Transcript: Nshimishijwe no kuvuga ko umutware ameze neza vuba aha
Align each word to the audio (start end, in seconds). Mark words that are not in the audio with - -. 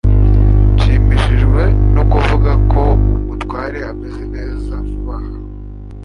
Nshimishijwe 0.75 1.63
no 1.95 2.03
kuvuga 2.11 2.51
ko 2.71 2.81
umutware 3.21 3.79
ameze 3.91 4.23
neza 4.35 4.73
vuba 4.87 5.15
aha 5.19 5.33